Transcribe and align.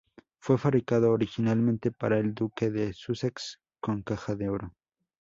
Fue 0.39 0.57
fabricado 0.57 1.11
originalmente 1.11 1.91
para 1.91 2.17
el 2.17 2.33
duque 2.33 2.71
de 2.71 2.91
Sussex 2.91 3.59
con 3.79 4.01
caja 4.01 4.33
de 4.33 4.49
oro. 4.49 4.73